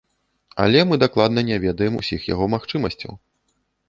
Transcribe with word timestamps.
Але 0.63 0.79
мы 0.91 0.95
дакладна 1.03 1.43
не 1.49 1.57
ведаем 1.65 1.99
усіх 2.01 2.25
яго 2.33 2.47
магчымасцяў. 2.55 3.13